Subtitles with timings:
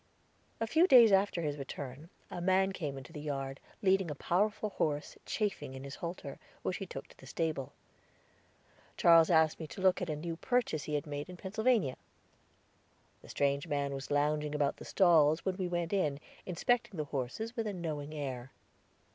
[0.59, 4.71] A few days after his return, a man came into the yard, leading a powerful
[4.71, 7.71] horse chafing in his halter, which he took to the stable.
[8.97, 11.97] Charles asked me to look at a new purchase he had made in Pennsylvania.
[13.21, 17.55] The strange man was lounging about the stalls when we went in, inspecting the horses
[17.55, 18.49] with a knowing air.